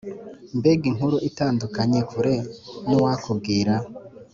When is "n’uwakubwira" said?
2.87-3.73